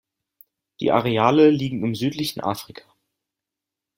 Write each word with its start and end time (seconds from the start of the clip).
Die 0.79 0.89
Areale 0.91 1.51
liegen 1.51 1.83
im 1.85 1.93
Südlichen 1.93 2.41
Afrika. 2.41 2.91